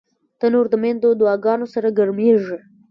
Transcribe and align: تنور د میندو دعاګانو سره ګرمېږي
تنور 0.39 0.65
د 0.71 0.75
میندو 0.83 1.09
دعاګانو 1.19 1.65
سره 1.73 1.87
ګرمېږي 1.97 2.57